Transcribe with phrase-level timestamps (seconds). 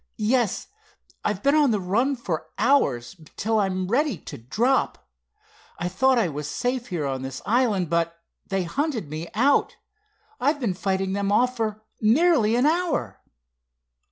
[0.17, 0.67] "Yes,
[1.23, 5.07] I've been on a run for hours, till I'm ready to drop.
[5.77, 9.75] I thought I was safe here on this island, but they hunted me out.
[10.39, 13.21] I've been fighting them off for nearly an hour."